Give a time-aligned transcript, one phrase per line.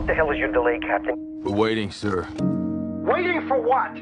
[0.00, 1.16] What the hell is your delay, Captain?
[1.44, 2.26] We're waiting, sir.
[3.04, 3.96] Waiting for what?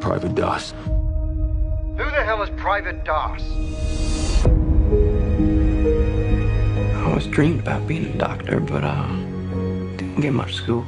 [0.00, 0.72] Private Doss.
[1.96, 3.42] Who the hell is Private Doss?
[6.94, 9.06] I always dreamed about being a doctor, but uh,
[9.96, 10.84] didn't get much school.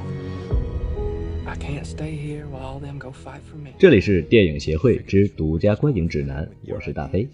[1.47, 3.75] I can't stay here while all them go fight for me.
[3.79, 7.29] 这里是电影协会之独家观影指南，我是大飞。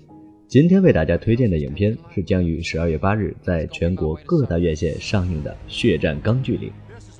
[0.49, 6.69] 今天为大家推荐的影片是将于十二月八日在全国各大院线上映的《血战钢锯岭》。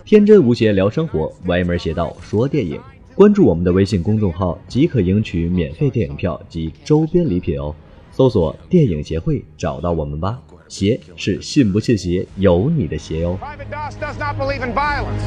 [0.05, 2.79] 天真无邪聊生活，歪门邪道说电影。
[3.15, 7.75] 关注我们的微信公众号即可赢取免费电影票及周边礼品哦。
[8.13, 10.41] 搜索“电影协会”找到我们吧。
[10.69, 13.37] 邪是信不信邪，有你的邪哦。
[13.41, 15.21] Private Doss does not believe in violence.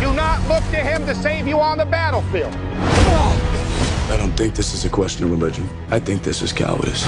[0.00, 2.50] Do not look to him to save you on the battlefield.
[4.10, 5.62] I don't think this is a question of religion.
[5.88, 7.06] I think this is cowardice.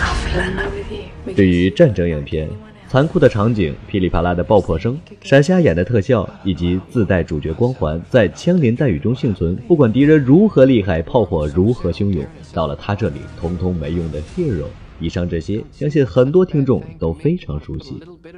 [0.00, 1.34] I'll learn that with you.
[1.36, 2.48] 对于战争影片，
[2.88, 14.64] 残酷的场景、噼里啪啦的爆破声、闪瞎眼的特效，以及自带主角光环，在枪林弹雨中幸存，不管敌人如何厉害，炮火如何汹涌，到了他这里，通通没用的 hero。
[15.00, 17.94] 以上这些，相信很多听众都非常熟悉。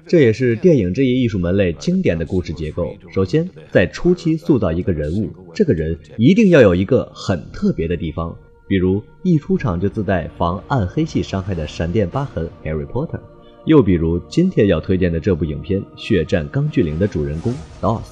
[0.07, 2.95] 这也是电影这一艺术门类经典的故事结构。
[3.13, 13.21] 首先，在初期塑造一个人物，这个人一定要有一个很特别的地方，比如一出场就自带防暗黑系伤害的闪电疤痕 Harry Potter。
[13.65, 18.03] 又比如今天要推荐的这部影片《血战钢锯岭》的主人公 Doss，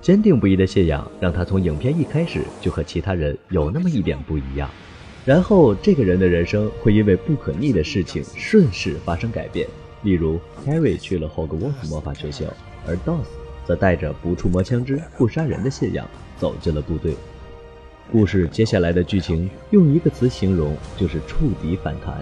[0.00, 4.68] 坚定不移的信仰让他从影片一开始就和其他人有那么一点不一样。
[5.24, 9.68] 然后这个人的人生会因为不可逆的事情顺势发生改变，
[10.02, 12.46] 例如 Harry 去了霍格沃茨魔法学校，
[12.86, 13.26] 而 Doss
[13.64, 17.14] 则带着不触摸枪支、不杀人的信仰走进了部队。
[18.10, 22.16] 故事接下来的剧情用一个词形容就是触底反弹。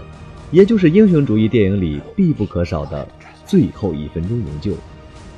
[0.50, 3.06] 也就是英雄主义电影里必不可少的
[3.46, 4.72] 最后一分钟营救。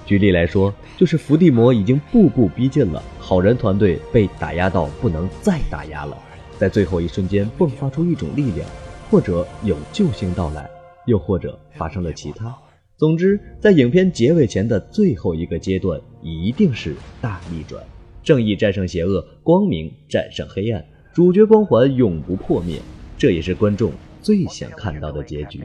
[0.07, 6.17] 举例来说，就是伏地魔已经步步逼近了，好人团队被打压到不能再打压了，
[6.61, 8.69] 在最后一瞬间迸发出一种力量，
[9.11, 10.69] 或者有救星到来，
[11.07, 12.55] 又或者发生了其他。
[12.99, 17.83] 总之，在影片结尾前的最后一个阶段，一定是大逆转，
[18.23, 20.85] 正义战胜邪恶，光明战胜黑暗，
[21.15, 22.79] 主角光环永不破灭。
[23.17, 23.91] 这也是观众。
[24.21, 25.63] 最想看到的结局，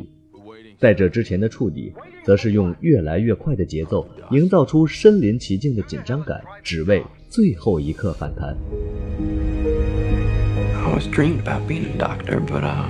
[0.80, 1.92] 在这之前的处理，
[2.24, 8.56] 则是用越来越快的节奏，营造出身临其境的紧张感，只为最后一刻反弹。
[10.86, 12.86] I always dreamed about being a doctor, but uh,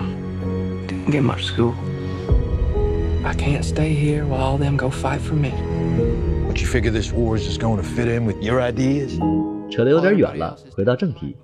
[0.86, 1.74] didn't get much school.
[3.24, 5.52] I can't stay here while all them go fight for me.
[6.46, 9.18] What you figure this war is just going to fit in with your ideas?
[9.72, 11.38] 扯得有点远了，回到正题。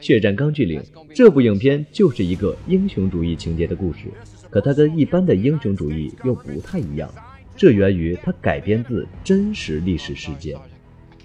[0.02, 0.80] 《血战钢锯岭》
[1.14, 4.06] 这部影片就是一个英雄主义情节的故事，
[4.48, 7.10] 可它跟一般的英雄主义又不太一样。
[7.54, 10.56] 这源于它改编自真实历史事件。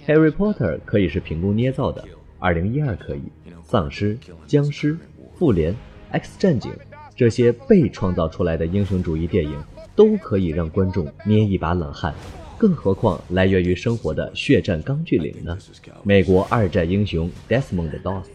[0.06, 2.04] Harry Potter 可以是凭空捏造的，
[2.44, 3.22] 二零一二可以，
[3.64, 4.98] 丧尸、僵尸、
[5.40, 5.74] 复联、
[6.12, 6.74] X 战警
[7.16, 9.58] 这些被创造出来的英雄主义电影
[9.96, 12.14] 都可以让观众捏一把冷汗。
[12.58, 15.58] 更何况来源于生活的《血战钢锯岭》呢？
[16.04, 18.26] 美国二战英雄 Desmond Doss。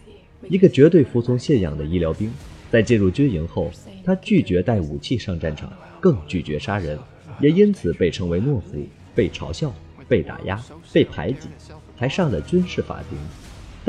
[0.49, 2.33] 一个绝对服从信仰的医疗兵，
[2.71, 3.71] 在进入军营后，
[4.03, 5.71] 他拒绝带武器上战场，
[6.01, 6.99] 更拒绝杀人，
[7.43, 9.71] 也因此被称为懦夫，被嘲笑、
[10.09, 10.59] 被打压、
[10.95, 11.49] 被排挤，
[11.95, 13.19] 还上了军事法庭。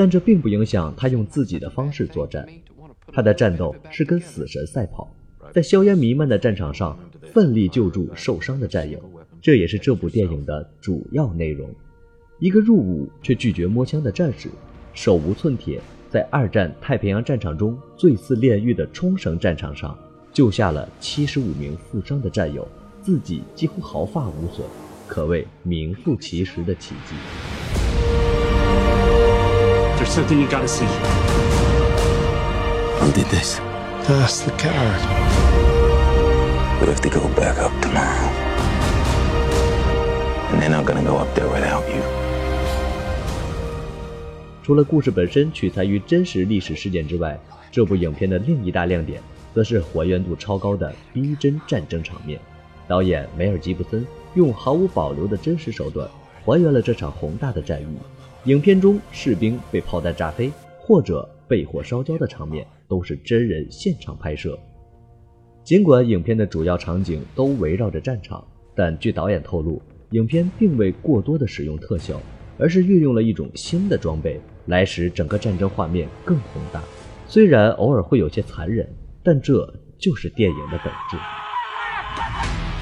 [0.00, 2.48] 但这并不影响他用自己的方式作战。
[3.12, 5.06] 他的战斗是跟死神赛跑，
[5.52, 6.98] 在硝烟弥漫的战场上
[7.34, 8.98] 奋力救助受伤的战友，
[9.42, 11.68] 这也是这部电影的主要内容。
[12.38, 14.48] 一个入伍却拒绝摸枪的战士，
[14.94, 15.78] 手无寸铁。
[16.08, 19.94] 在二战太平洋战场中最似炼狱的冲绳战场上，
[20.32, 22.66] 救下了七十五名负伤的战友，
[23.02, 24.66] 自己几乎毫发无损，
[25.06, 27.49] 可谓名副其实的奇迹。
[30.00, 30.86] There's something you gotta see.
[33.00, 33.60] Who did this?
[34.08, 35.02] That's the coward.
[36.80, 38.30] We have to go back up tomorrow.
[40.52, 42.02] And they're not gonna go up there without you.
[44.62, 47.38] 除了故事本身取材于真实历史事件之外，
[47.70, 49.20] 这部影片的另一大亮点，
[49.54, 52.40] 则是还原度超高的逼真战争场面。
[52.88, 56.08] 导演梅尔吉布森用毫无保留的真实手段，
[56.42, 57.98] 还原了这场宏大的战役。
[58.44, 64.58] 影片中士兵被炮弹炸飞或者被火烧焦的场面，都是真人现场拍摄。
[65.62, 68.42] 尽管影片的主要场景都围绕着战场，
[68.74, 69.80] 但据导演透露，
[70.12, 72.18] 影片并未过多的使用特效，
[72.58, 74.40] 而是运用了一种新的装备。
[74.66, 76.80] 来使整个战争画面更宏大，
[77.26, 78.88] 虽然偶尔会有些残忍，
[79.22, 79.66] 但这
[79.98, 81.16] 就是电影的本质。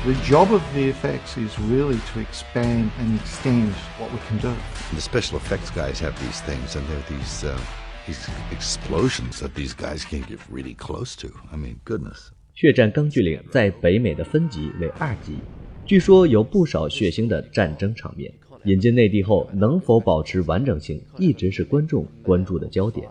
[0.05, 4.55] The job of VFX is really to expand and extend what we can do.
[4.95, 7.59] The special effects guys have these things, and they're these uh,
[8.07, 11.29] these explosions that these guys can't get really close to.
[11.53, 12.31] I mean, goodness.
[12.55, 15.39] 血战钢锯岭在北美的分级为二级，
[15.85, 18.33] 据说有不少血腥的战争场面。
[18.65, 23.09] 引进内地后能否保持完整性，一直是观众关注的焦点。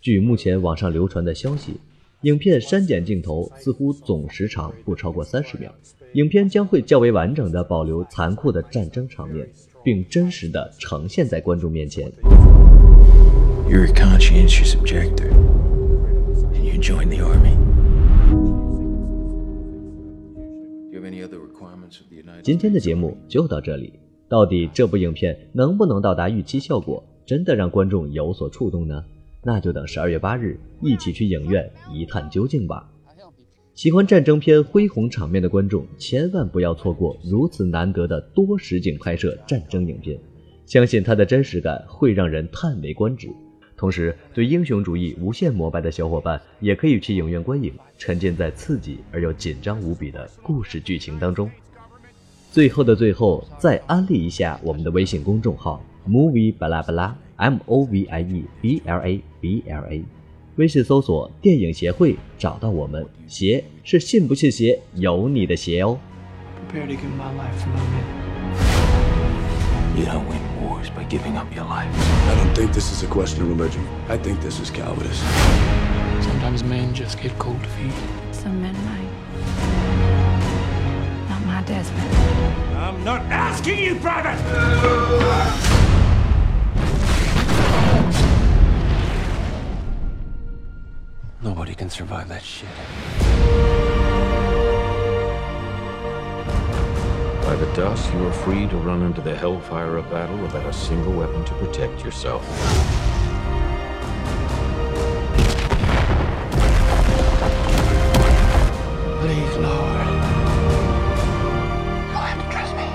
[0.00, 1.80] 据目前网上流传的消息，
[2.24, 5.70] 影片删减镜头似乎总时长不超过三十秒，
[6.14, 9.46] 影片将会较为完整的保留残酷的战争场面，
[9.82, 12.10] 并真实的呈现在观众面前。
[13.68, 15.28] You're a conscientious objector,
[16.54, 17.58] and you joined the army.
[22.42, 23.92] 今天的节目就到这里。
[24.30, 29.04] 到底这部影片能不能到达预期效果，真的让观众有所触动呢？
[29.44, 32.90] 那就等十二月八日一起去影院一探究竟吧。
[33.74, 40.18] 喜欢战争片恢宏场面的观众，千万不要错过如此难得的多实景拍摄战争影片，
[40.64, 43.28] 相信它的真实感会让人叹为观止。
[43.76, 51.50] 同时，对英雄主义无限膜拜的小伙伴，也可以去影院观影，沉浸在刺激而又紧张无比的故事剧情当中。
[52.52, 60.03] 最后的最后，再安利一下我们的微信公众号 movie 巴拉巴拉 m o v i e b l a b l a，
[60.55, 65.97] 微信搜索电影协会找到我们，鞋是信不信邪有你的鞋哦。
[66.71, 68.03] Prepare to give my life for my men.
[69.97, 71.89] You don't win wars by giving up your life.
[72.29, 73.81] I don't think this is a question of religion.
[74.07, 75.21] I think this is cowardice.
[76.21, 77.93] Sometimes men just get cold feet.
[78.31, 79.09] Some men might.
[81.29, 82.13] Not my Desmond.
[82.77, 84.39] I'm not asking you, Private!
[91.64, 92.68] Nobody can survive that shit.
[97.42, 101.14] Private Doss, you are free to run into the hellfire of battle without a single
[101.14, 102.44] weapon to protect yourself.
[109.22, 110.06] Please, Lord.
[112.10, 112.88] You'll have to trust me.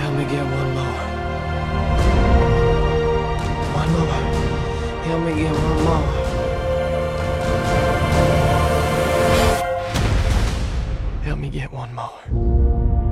[0.00, 1.04] Help me get one more.
[3.78, 4.22] One more.
[5.04, 6.31] Help me get one more.
[11.52, 13.11] get one more.